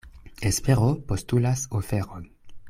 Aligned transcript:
Espero 0.41 0.95
postulas 1.05 1.67
oferon. 1.69 2.31